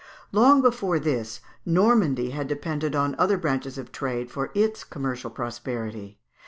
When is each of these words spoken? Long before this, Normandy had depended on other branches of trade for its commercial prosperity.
Long 0.31 0.63
before 0.63 0.97
this, 0.97 1.41
Normandy 1.63 2.31
had 2.31 2.47
depended 2.47 2.95
on 2.95 3.13
other 3.19 3.37
branches 3.37 3.77
of 3.77 3.91
trade 3.91 4.31
for 4.31 4.49
its 4.55 4.83
commercial 4.83 5.29
prosperity. 5.29 6.17